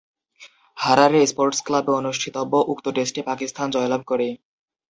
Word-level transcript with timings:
Harare 0.77 1.21
sports 1.27 1.59
ক্লাবে 1.65 1.91
অনুষ্ঠিতব্য 1.93 2.53
উক্ত 2.71 2.85
টেস্টে 2.95 3.21
পাকিস্তান 3.29 3.67
জয়লাভ 3.75 4.01
করে। 4.07 4.27